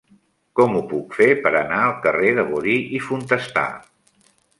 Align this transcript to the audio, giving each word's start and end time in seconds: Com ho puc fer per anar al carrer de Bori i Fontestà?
Com 0.59 0.77
ho 0.77 0.79
puc 0.93 1.17
fer 1.17 1.27
per 1.43 1.51
anar 1.59 1.81
al 1.89 1.93
carrer 2.05 2.31
de 2.39 2.45
Bori 2.53 2.79
i 3.01 3.03
Fontestà? 3.09 3.67